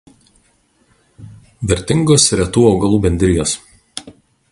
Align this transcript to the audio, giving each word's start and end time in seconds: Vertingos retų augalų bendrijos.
Vertingos 1.71 2.25
retų 2.41 2.65
augalų 2.71 2.99
bendrijos. 3.05 3.55